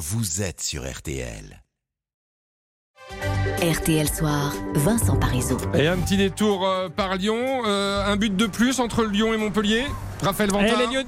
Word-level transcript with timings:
vous 0.00 0.40
êtes 0.40 0.62
sur 0.62 0.90
RTL. 0.90 1.62
RTL 3.62 4.08
Soir, 4.08 4.54
Vincent 4.74 5.16
Parisot. 5.18 5.58
Et 5.74 5.86
un 5.88 5.98
petit 5.98 6.16
détour 6.16 6.66
euh, 6.66 6.88
par 6.88 7.16
Lyon. 7.16 7.62
euh, 7.66 8.02
un 8.06 8.16
but 8.16 8.34
de 8.34 8.46
plus 8.46 8.80
entre 8.80 9.04
Lyon 9.04 9.34
et 9.34 9.36
Montpellier. 9.36 9.84
Raphaël 10.22 10.48
Et 10.48 10.52
Vantard. 10.52 10.78
les 10.78 10.86
Lyon- 10.86 11.04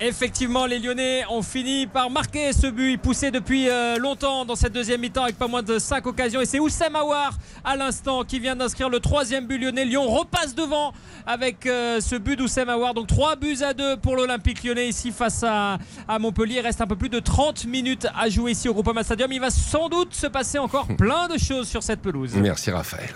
Effectivement, 0.00 0.66
les 0.66 0.80
Lyonnais 0.80 1.24
ont 1.30 1.42
fini 1.42 1.86
par 1.86 2.10
marquer 2.10 2.52
ce 2.52 2.66
but. 2.66 2.92
Ils 2.92 2.98
poussaient 2.98 3.30
depuis 3.30 3.68
euh, 3.68 3.96
longtemps 3.96 4.44
dans 4.44 4.56
cette 4.56 4.72
deuxième 4.72 5.00
mi-temps 5.00 5.22
avec 5.22 5.38
pas 5.38 5.46
moins 5.46 5.62
de 5.62 5.78
5 5.78 6.04
occasions. 6.06 6.40
Et 6.40 6.46
c'est 6.46 6.58
Oussem 6.58 6.96
Aouar 6.96 7.38
à 7.64 7.76
l'instant 7.76 8.24
qui 8.24 8.40
vient 8.40 8.56
d'inscrire 8.56 8.88
le 8.88 8.98
troisième 8.98 9.46
but 9.46 9.58
lyonnais. 9.58 9.84
Lyon 9.84 10.08
repasse 10.08 10.54
devant 10.54 10.92
avec 11.26 11.66
euh, 11.66 12.00
ce 12.00 12.16
but 12.16 12.36
d'Oussem 12.36 12.68
Aouar. 12.68 12.94
Donc 12.94 13.06
3 13.06 13.36
buts 13.36 13.58
à 13.62 13.72
2 13.72 13.98
pour 13.98 14.16
l'Olympique 14.16 14.64
lyonnais 14.64 14.88
ici 14.88 15.12
face 15.12 15.44
à, 15.44 15.78
à 16.08 16.18
Montpellier. 16.18 16.56
Il 16.56 16.60
reste 16.60 16.80
un 16.80 16.86
peu 16.86 16.96
plus 16.96 17.08
de 17.08 17.20
30 17.20 17.64
minutes 17.66 18.08
à 18.18 18.28
jouer 18.28 18.52
ici 18.52 18.68
au 18.68 18.74
Groupama 18.74 19.04
Stadium. 19.04 19.30
Il 19.30 19.40
va 19.40 19.50
sans 19.50 19.88
doute 19.88 20.12
se 20.14 20.26
passer 20.26 20.58
encore 20.58 20.86
plein 20.98 21.28
de 21.28 21.38
choses 21.38 21.68
sur 21.68 21.82
cette 21.84 22.02
pelouse. 22.02 22.32
Merci 22.34 22.72
Raphaël. 22.72 23.14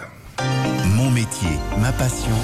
Mon 0.95 1.11
métier, 1.11 1.51
ma 1.79 1.91
passion, 1.93 2.35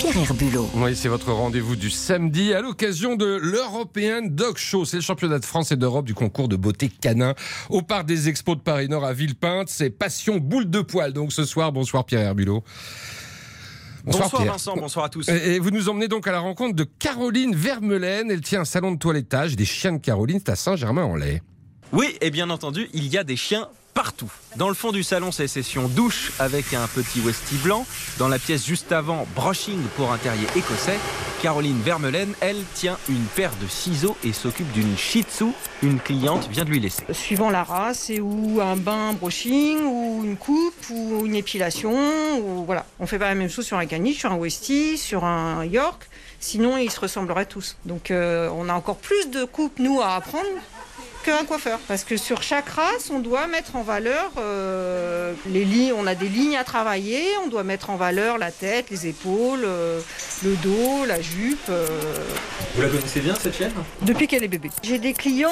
Pierre 0.00 0.16
Herbulot. 0.16 0.66
Oui, 0.76 0.96
c'est 0.96 1.10
votre 1.10 1.30
rendez-vous 1.30 1.76
du 1.76 1.90
samedi 1.90 2.54
à 2.54 2.62
l'occasion 2.62 3.16
de 3.16 3.36
l'European 3.36 4.28
Dog 4.30 4.56
Show. 4.56 4.86
C'est 4.86 4.96
le 4.96 5.02
championnat 5.02 5.38
de 5.38 5.44
France 5.44 5.72
et 5.72 5.76
d'Europe 5.76 6.06
du 6.06 6.14
concours 6.14 6.48
de 6.48 6.56
beauté 6.56 6.88
canin 6.88 7.34
au 7.68 7.82
parc 7.82 8.06
des 8.06 8.30
expos 8.30 8.56
de 8.56 8.62
Paris-Nord 8.62 9.04
à 9.04 9.12
Villepinte. 9.12 9.68
C'est 9.68 9.90
Passion 9.90 10.38
Boule 10.38 10.70
de 10.70 10.80
Poil. 10.80 11.12
Donc 11.12 11.34
ce 11.34 11.44
soir, 11.44 11.70
bonsoir 11.70 12.06
Pierre 12.06 12.22
Herbulot. 12.22 12.64
Bonsoir, 14.04 14.30
Pierre. 14.30 14.52
Vincent, 14.52 14.74
bonsoir 14.74 15.04
à 15.04 15.08
tous. 15.10 15.28
Et 15.28 15.56
et 15.56 15.58
vous 15.58 15.70
nous 15.70 15.90
emmenez 15.90 16.08
donc 16.08 16.26
à 16.26 16.32
la 16.32 16.40
rencontre 16.40 16.74
de 16.74 16.84
Caroline 16.84 17.54
Vermelaine. 17.54 18.30
Elle 18.30 18.40
tient 18.40 18.62
un 18.62 18.64
salon 18.64 18.92
de 18.92 18.98
toilettage 18.98 19.54
des 19.54 19.66
chiens 19.66 19.92
de 19.92 19.98
Caroline. 19.98 20.38
C'est 20.38 20.52
à 20.52 20.56
Saint-Germain-en-Laye. 20.56 21.42
Oui, 21.92 22.16
et 22.22 22.30
bien 22.30 22.48
entendu, 22.48 22.88
il 22.94 23.06
y 23.08 23.18
a 23.18 23.24
des 23.24 23.36
chiens 23.36 23.68
partout. 24.00 24.32
Dans 24.56 24.70
le 24.70 24.74
fond 24.74 24.92
du 24.92 25.02
salon, 25.02 25.30
c'est 25.30 25.46
session 25.46 25.86
douche 25.86 26.32
avec 26.38 26.72
un 26.72 26.86
petit 26.86 27.20
Westie 27.20 27.56
blanc. 27.56 27.84
Dans 28.16 28.28
la 28.28 28.38
pièce 28.38 28.64
juste 28.64 28.92
avant, 28.92 29.26
brushing 29.36 29.78
pour 29.94 30.10
un 30.10 30.16
terrier 30.16 30.46
écossais. 30.56 30.98
Caroline 31.42 31.78
Vermelaine, 31.82 32.32
elle, 32.40 32.62
tient 32.72 32.96
une 33.10 33.26
paire 33.36 33.52
de 33.60 33.68
ciseaux 33.68 34.16
et 34.24 34.32
s'occupe 34.32 34.72
d'une 34.72 34.96
shih 34.96 35.24
tzu. 35.24 35.48
Une 35.82 36.00
cliente 36.00 36.48
vient 36.48 36.64
de 36.64 36.70
lui 36.70 36.80
laisser. 36.80 37.04
suivant 37.12 37.50
la 37.50 37.62
race, 37.62 38.04
c'est 38.06 38.20
ou 38.20 38.58
un 38.62 38.76
bain 38.76 39.12
brushing, 39.12 39.80
ou 39.82 40.22
une 40.24 40.38
coupe, 40.38 40.88
ou 40.88 41.26
une 41.26 41.34
épilation. 41.34 41.92
Ou 42.38 42.64
voilà. 42.64 42.86
On 43.00 43.06
fait 43.06 43.18
pas 43.18 43.28
la 43.28 43.34
même 43.34 43.50
chose 43.50 43.66
sur 43.66 43.76
un 43.76 43.84
caniche, 43.84 44.20
sur 44.20 44.32
un 44.32 44.36
Westie, 44.36 44.96
sur 44.96 45.26
un 45.26 45.62
York. 45.66 46.08
Sinon, 46.40 46.78
ils 46.78 46.90
se 46.90 47.00
ressembleraient 47.00 47.44
tous. 47.44 47.76
Donc, 47.84 48.10
euh, 48.10 48.48
on 48.54 48.70
a 48.70 48.72
encore 48.72 48.96
plus 48.96 49.28
de 49.28 49.44
coupes, 49.44 49.78
nous, 49.78 50.00
à 50.00 50.14
apprendre 50.14 50.48
qu'un 51.24 51.44
coiffeur. 51.44 51.78
Parce 51.88 52.04
que 52.04 52.16
sur 52.16 52.42
chaque 52.42 52.68
race, 52.68 53.10
on 53.12 53.18
doit 53.20 53.46
mettre 53.46 53.76
en 53.76 53.82
valeur 53.82 54.30
euh, 54.38 55.32
les 55.48 55.64
lignes. 55.64 55.92
On 55.96 56.06
a 56.06 56.14
des 56.14 56.28
lignes 56.28 56.56
à 56.56 56.64
travailler. 56.64 57.22
On 57.44 57.48
doit 57.48 57.64
mettre 57.64 57.90
en 57.90 57.96
valeur 57.96 58.38
la 58.38 58.50
tête, 58.50 58.90
les 58.90 59.06
épaules, 59.06 59.62
euh, 59.64 60.00
le 60.44 60.54
dos, 60.56 61.04
la 61.06 61.20
jupe. 61.20 61.58
euh, 61.68 61.86
Vous 62.74 62.82
la 62.82 62.88
connaissez 62.88 63.20
bien, 63.20 63.34
cette 63.34 63.56
chienne? 63.56 63.72
Depuis 64.02 64.26
qu'elle 64.26 64.44
est 64.44 64.48
bébé. 64.48 64.70
J'ai 64.82 64.98
des 64.98 65.12
clients 65.12 65.50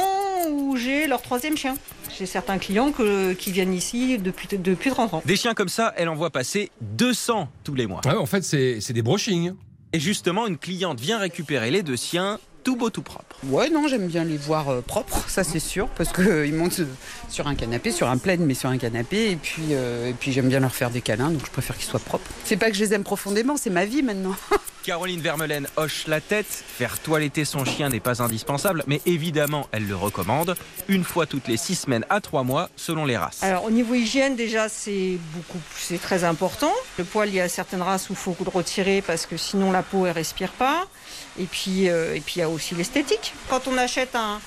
où 0.51 0.77
j'ai 0.77 1.07
leur 1.07 1.23
troisième 1.23 1.57
chien. 1.57 1.75
J'ai 2.19 2.27
certains 2.27 2.59
clients 2.59 2.91
que- 2.91 3.33
qui 3.35 3.53
viennent 3.53 3.75
ici 3.75 4.19
depuis, 4.19 4.49
depuis 4.51 4.91
30 4.91 5.15
ans. 5.15 5.23
Des 5.25 5.37
chiens 5.37 5.55
comme 5.55 5.69
ça, 5.69 5.93
elle 5.97 6.09
en 6.09 6.15
voit 6.15 6.31
passer 6.31 6.71
200 6.81 7.49
tous 7.65 7.75
les 7.75 7.87
mois. 7.87 8.01
Ah 8.05 8.11
ouais, 8.15 8.17
en 8.17 8.27
fait, 8.27 8.43
c'est 8.43 8.93
des 8.93 9.03
brushings. 9.03 9.53
Et 9.93 10.01
justement, 10.01 10.47
une 10.47 10.59
cliente 10.59 11.01
vient 11.01 11.19
récupérer 11.19 11.71
les 11.71 11.83
deux 11.83 11.97
chiens, 11.97 12.39
beau, 12.77 12.91
tout 12.91 13.03
propre. 13.03 13.37
Ouais, 13.45 13.71
non, 13.71 13.87
j'aime 13.89 14.07
bien 14.07 14.25
les 14.25 14.37
voir 14.37 14.69
euh, 14.69 14.81
propres, 14.81 15.29
ça 15.29 15.45
c'est 15.45 15.61
sûr, 15.61 15.89
parce 15.89 16.13
qu'ils 16.13 16.55
montent 16.55 16.81
euh, 16.81 16.87
sur 17.29 17.47
un 17.47 17.55
canapé, 17.55 17.93
sur 17.93 18.09
un 18.09 18.19
plaid, 18.19 18.41
mais 18.41 18.55
sur 18.55 18.69
un 18.69 18.79
canapé, 18.79 19.39
puis, 19.41 19.63
euh, 19.73 20.11
et 20.11 20.13
puis 20.13 20.33
j'aime 20.33 20.49
bien 20.49 20.61
leur 20.61 20.75
faire 20.75 20.91
des 20.91 21.01
câlins, 21.01 21.31
donc 21.31 21.45
je 21.45 21.51
préfère 21.51 21.77
qu'ils 21.77 21.89
soient 21.89 22.01
propres. 22.01 22.31
C'est 22.45 22.57
pas 22.57 22.71
que 22.71 22.77
je 22.77 22.85
les 22.85 22.95
aime 22.95 23.05
profondément, 23.05 23.57
c'est 23.57 23.71
ma 23.71 23.85
vie 23.85 24.03
maintenant. 24.03 24.35
Caroline 24.89 25.21
Vermelaine 25.21 25.69
hoche 25.77 26.07
la 26.07 26.19
tête. 26.19 26.47
Faire 26.47 26.99
toiletter 26.99 27.45
son 27.45 27.67
chien 27.67 27.91
n'est 27.91 28.01
pas 28.01 28.23
indispensable, 28.23 28.85
mais 28.87 29.03
évidemment, 29.05 29.69
elle 29.71 29.87
le 29.87 29.95
recommande. 29.95 30.57
Une 30.89 31.05
fois 31.05 31.27
toutes 31.27 31.47
les 31.47 31.59
six 31.59 31.75
semaines 31.75 32.07
à 32.09 32.23
trois 32.23 32.43
mois, 32.43 32.71
selon 32.75 33.05
les 33.05 33.19
races. 33.19 33.43
Alors 33.43 33.65
au 33.65 33.71
niveau 33.71 33.93
hygiène 33.93 34.35
déjà 34.35 34.71
c'est 34.71 35.19
beaucoup 35.35 35.61
très 36.03 36.25
important. 36.25 36.73
Le 36.97 37.05
poil 37.05 37.29
il 37.29 37.35
y 37.35 37.41
a 37.41 37.51
certaines 37.51 37.83
races 37.83 38.09
où 38.09 38.15
il 38.15 38.17
faut 38.17 38.35
le 38.43 38.49
retirer 38.49 39.03
parce 39.03 39.27
que 39.27 39.37
sinon 39.37 39.73
la 39.73 39.83
peau 39.83 40.07
elle 40.07 40.13
respire 40.13 40.53
pas. 40.53 40.87
Et 41.39 41.45
puis 41.45 41.91
euh, 41.91 42.15
et 42.15 42.21
puis 42.21 42.37
il 42.37 42.39
y 42.39 42.43
a 42.43 42.49
aussi 42.49 42.75
l'esthétique. 42.75 43.35
Quand 43.51 43.69
on 43.69 43.77
achète 43.77 44.17
un 44.17 44.41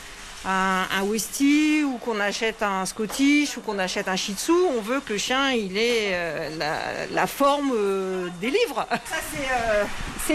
un, 0.46 0.85
un 0.97 1.03
Westie 1.03 1.84
ou 1.84 1.97
qu'on 1.97 2.19
achète 2.19 2.63
un 2.63 2.85
Scottish 2.85 3.57
ou 3.57 3.62
qu'on 3.62 3.78
achète 3.79 4.07
un 4.07 4.16
Shih 4.16 4.34
Tzu, 4.34 4.52
on 4.78 4.81
veut 4.81 5.00
que 5.00 5.13
le 5.13 5.19
chien 5.19 5.52
il 5.52 5.78
ait 5.78 6.09
euh, 6.13 6.57
la, 6.57 7.06
la 7.12 7.28
forme 7.28 7.72
euh, 7.75 8.28
des 8.40 8.50
livres. 8.50 8.88
Ça 8.90 9.16
c'est 9.31 9.47
euh, 9.52 9.84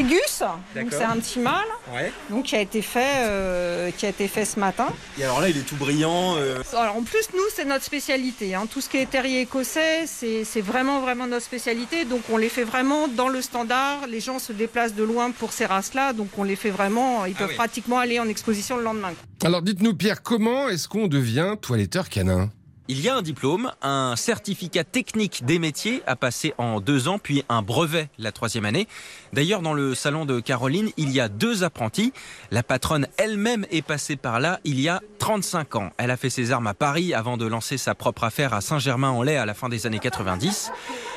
Gus, 0.03 0.43
donc 0.75 0.89
c'est 0.91 1.03
un 1.05 1.17
petit 1.17 1.39
mâle, 1.39 1.65
Ouais. 1.95 2.13
donc 2.29 2.45
qui 2.45 2.57
a 2.57 2.61
été 2.61 2.83
fait 2.83 3.15
euh, 3.25 3.91
qui 3.91 4.05
a 4.05 4.11
été 4.11 4.29
fait 4.29 4.45
ce 4.45 4.61
matin. 4.61 4.89
Et 5.19 5.25
alors 5.25 5.41
là, 5.41 5.49
il 5.49 5.57
est 5.57 5.63
tout 5.63 5.77
brillant. 5.77 6.37
euh, 6.37 6.63
Alors 6.75 6.97
en 6.97 7.03
plus, 7.03 7.29
nous, 7.33 7.41
c'est 7.55 7.65
notre 7.65 7.85
spécialité. 7.85 8.55
hein. 8.55 8.67
Tout 8.71 8.83
ce 8.83 8.91
qui 8.91 8.99
est 8.99 9.07
terrier 9.09 9.41
écossais, 9.43 10.05
c'est 10.07 10.61
vraiment, 10.61 11.01
vraiment 11.01 11.27
notre 11.27 11.45
spécialité. 11.47 12.05
Donc 12.05 12.21
on 12.31 12.37
les 12.37 12.51
fait 12.51 12.65
vraiment 12.65 13.09
dans 13.09 13.29
le 13.29 13.41
standard. 13.41 14.07
Les 14.07 14.21
gens 14.21 14.39
se 14.39 14.53
déplacent 14.53 14.95
de 14.95 15.05
loin 15.05 15.31
pour 15.31 15.53
ces 15.53 15.65
races-là. 15.65 16.13
Donc 16.13 16.29
on 16.37 16.43
les 16.45 16.57
fait 16.57 16.71
vraiment, 16.71 17.25
ils 17.25 17.35
peuvent 17.35 17.49
oui. 17.49 17.55
pratiquement 17.55 17.99
aller 17.99 18.21
en 18.21 18.29
exposition 18.29 18.77
le 18.77 18.83
lendemain. 18.83 19.13
Alors 19.45 19.61
dites-nous 19.61 19.95
Pierre, 19.95 20.23
comment 20.23 20.69
est-ce 20.69 20.89
qu'on 20.89 21.09
devient 21.09 21.57
toiletteur 21.61 22.09
canin 22.09 22.51
Il 22.89 23.01
y 23.01 23.11
a 23.11 23.17
un 23.17 23.21
diplôme, 23.21 23.71
un 23.83 24.17
certificat 24.17 24.83
technique 24.83 25.45
des 25.45 25.59
métiers 25.59 26.03
à 26.07 26.17
passer 26.17 26.55
en 26.57 26.81
deux 26.81 27.07
ans, 27.07 27.19
puis 27.19 27.45
un 27.51 27.61
brevet 27.61 28.09
la 28.19 28.33
troisième 28.33 28.65
année. 28.65 28.89
D'ailleurs, 29.35 29.61
dans 29.61 29.75
le 29.75 29.95
salon 29.95 30.25
de 30.25 30.41
Caroline, 30.41 30.91
il 30.97 31.11
y 31.11 31.21
a 31.21 31.29
deux 31.29 31.65
apprentis. 31.65 32.15
La 32.51 32.63
patronne 32.63 33.09
elle-même 33.19 33.67
est 33.71 33.83
passée 33.83 34.17
par 34.17 34.41
là 34.41 34.59
il 34.65 34.81
y 34.81 34.89
a 34.89 35.03
35 35.19 35.77
ans. 35.77 35.91
Elle 35.99 36.11
a 36.11 36.17
fait 36.17 36.31
ses 36.31 36.51
armes 36.51 36.67
à 36.67 36.75
Paris 36.75 37.13
avant 37.13 37.37
de 37.37 37.47
lancer 37.47 37.77
sa 37.77 37.95
propre 37.95 38.25
affaire 38.25 38.55
à 38.55 38.63
Saint-Germain-en-Laye 38.63 39.37
à 39.37 39.45
la 39.45 39.55
fin 39.55 39.69
des 39.69 39.87
années 39.87 39.99
90. 39.99 40.73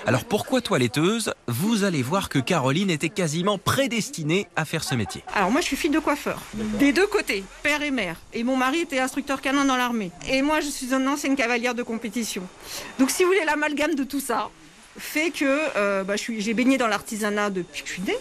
Alors 0.06 0.26
pourquoi 0.26 0.62
toiletteuse? 0.62 1.34
Vous 1.48 1.84
allez 1.84 2.02
voir 2.02 2.30
que 2.30 2.40
Caroline 2.40 2.90
était 2.90 3.10
quasiment 3.10 3.58
prédestinée 3.58 4.48
à 4.56 4.66
faire 4.66 4.84
ce 4.84 4.96
métier. 4.96 5.24
Alors 5.36 5.52
moi, 5.52 5.62
je 5.62 5.68
suis 5.68 5.76
fille 5.76 5.90
de 5.90 6.00
coiffeur, 6.00 6.42
des 6.54 6.94
deux 6.94 7.08
côtés, 7.08 7.44
père 7.64 7.82
et 7.82 7.92
mère. 7.92 8.16
Et 8.34 8.44
mon 8.44 8.56
mari 8.56 8.80
était 8.80 9.00
instructeur 9.00 9.42
canin 9.42 9.66
dans 9.66 9.76
l'armée. 9.76 10.12
Et 10.30 10.42
moi, 10.42 10.62
je 10.62 10.68
suis 10.68 10.94
une 10.94 11.08
ancienne 11.08 11.36
cavalière 11.36 11.76
de 11.76 11.84
compétition. 11.84 12.44
Donc 12.98 13.12
si 13.12 13.24
vous 13.24 13.30
voulez, 13.30 13.46
l'amalgame 13.46 13.96
de 13.96 14.04
tout 14.04 14.20
ça 14.20 14.50
fait 14.98 15.32
que 15.32 15.46
euh, 15.78 16.04
bah, 16.04 16.16
j'ai 16.18 16.54
baigné 16.54 16.78
dans 16.78 16.88
l'artisanat 16.88 17.50
depuis 17.50 17.84
que 17.84 17.88
je 17.88 17.94
suis 17.94 18.02
née, 18.02 18.18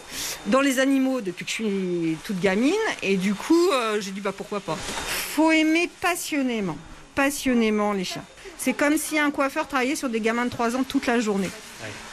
dans 0.46 0.60
les 0.60 0.78
animaux 0.78 1.20
depuis 1.20 1.44
que 1.44 1.50
je 1.50 1.54
suis 1.54 2.16
toute 2.24 2.40
gamine. 2.40 2.74
Et 3.02 3.16
du 3.16 3.34
coup, 3.34 3.70
euh, 3.72 4.00
j'ai 4.00 4.10
dit 4.10 4.20
bah 4.20 4.32
pourquoi 4.36 4.60
pas? 4.60 4.76
Faut 4.76 5.50
aimer 5.50 5.90
passionnément, 6.00 6.76
passionnément 7.14 7.92
les 7.92 8.04
chiens. 8.04 8.24
C'est 8.68 8.74
comme 8.74 8.98
si 8.98 9.18
un 9.18 9.30
coiffeur 9.30 9.66
travaillait 9.66 9.96
sur 9.96 10.10
des 10.10 10.20
gamins 10.20 10.44
de 10.44 10.50
3 10.50 10.76
ans 10.76 10.82
toute 10.86 11.06
la 11.06 11.20
journée. 11.20 11.48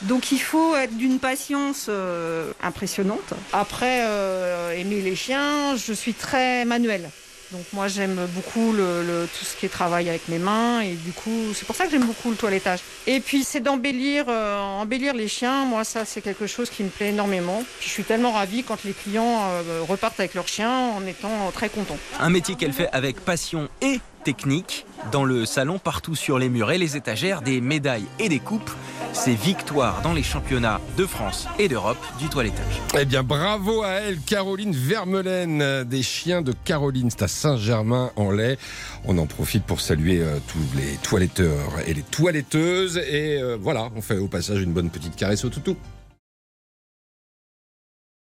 Donc 0.03 0.31
il 0.31 0.39
faut 0.39 0.73
être 0.77 0.95
d'une 0.95 1.19
patience 1.19 1.88
euh, 1.89 2.49
impressionnante. 2.63 3.33
Après, 3.51 4.03
euh, 4.05 4.71
aimer 4.71 5.01
les 5.01 5.17
chiens, 5.17 5.75
je 5.75 5.91
suis 5.91 6.13
très 6.13 6.63
manuelle. 6.63 7.09
Donc 7.51 7.63
moi 7.73 7.89
j'aime 7.89 8.25
beaucoup 8.33 8.71
le, 8.71 9.03
le- 9.03 9.27
tout 9.38 9.43
ce 9.43 9.57
qui 9.57 9.66
est 9.66 9.69
travail 9.69 10.07
avec 10.07 10.29
mes 10.29 10.39
mains 10.39 10.79
et 10.79 10.93
du 10.93 11.11
coup 11.11 11.29
c'est 11.53 11.66
pour 11.66 11.75
ça 11.75 11.85
que 11.85 11.91
j'aime 11.91 12.05
beaucoup 12.05 12.29
le 12.29 12.38
toilettage. 12.38 12.79
Et 13.05 13.19
puis 13.19 13.43
c'est 13.43 13.59
d'embellir 13.59 14.25
euh, 14.29 14.57
embellir 14.61 15.13
les 15.13 15.27
chiens, 15.27 15.66
moi 15.66 15.83
ça 15.83 16.05
c'est 16.05 16.22
quelque 16.22 16.47
chose 16.47 16.69
qui 16.69 16.83
me 16.83 16.89
plaît 16.89 17.09
énormément. 17.09 17.63
Puis 17.79 17.89
je 17.89 17.93
suis 17.93 18.03
tellement 18.05 18.31
ravie 18.31 18.63
quand 18.63 18.81
les 18.85 18.93
clients 18.93 19.41
euh, 19.43 19.81
repartent 19.87 20.19
avec 20.22 20.33
leurs 20.35 20.47
chiens 20.47 20.72
en 20.95 21.05
étant 21.05 21.51
très 21.53 21.67
contents. 21.67 21.97
Un 22.22 22.29
métier 22.29 22.55
qu'elle 22.55 22.73
fait 22.73 22.89
avec 22.93 23.19
passion 23.19 23.67
et 23.81 23.99
technique. 24.23 24.85
Dans 25.11 25.23
le 25.23 25.45
salon, 25.45 25.79
partout 25.79 26.16
sur 26.16 26.40
les 26.40 26.49
murs 26.49 26.72
et 26.72 26.78
les 26.78 26.97
étagères, 26.97 27.41
des 27.41 27.61
médailles 27.61 28.05
et 28.19 28.29
des 28.29 28.40
coupes. 28.40 28.72
Ses 29.13 29.35
victoires 29.35 30.02
dans 30.02 30.13
les 30.13 30.23
championnats 30.23 30.81
de 30.97 31.05
France 31.05 31.47
et 31.57 31.69
d'Europe 31.69 32.03
du 32.19 32.28
toilettage. 32.28 32.81
Eh 32.99 33.05
bien, 33.05 33.23
bravo 33.23 33.84
à 33.84 33.91
elle, 33.91 34.19
Caroline 34.19 34.73
Vermelaine, 34.73 35.84
des 35.85 36.03
chiens 36.03 36.41
de 36.41 36.53
Caroline. 36.66 37.09
C'est 37.09 37.23
à 37.23 37.28
Saint-Germain-en-Laye. 37.28 38.57
On 39.05 39.17
en 39.17 39.25
profite 39.25 39.63
pour 39.63 39.79
saluer 39.79 40.19
euh, 40.22 40.40
tous 40.47 40.78
les 40.78 40.97
toiletteurs 40.97 41.79
et 41.87 41.93
les 41.93 42.03
toiletteuses. 42.03 42.97
Et 42.97 43.41
euh, 43.41 43.58
voilà, 43.59 43.90
on 43.96 44.01
fait 44.01 44.17
au 44.17 44.28
passage 44.28 44.61
une 44.61 44.73
bonne 44.73 44.90
petite 44.90 45.16
caresse 45.16 45.46
au 45.46 45.49
toutou. 45.49 45.78